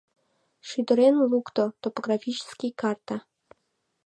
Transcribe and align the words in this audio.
Шӱдырен 0.67 1.15
лукто: 1.31 1.63
топографический 1.81 2.71
карта. 2.81 3.15